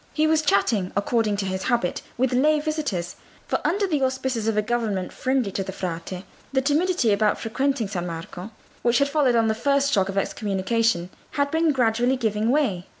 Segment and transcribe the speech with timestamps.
[0.13, 3.17] He was chatting, according to his habit, with lay visitors;
[3.47, 7.87] for under the auspices of a government friendly to the Frate, the timidity about frequenting
[7.87, 8.49] San Marco,
[8.81, 12.87] which had followed on the first shock of the Excommunication, had been gradually giving way.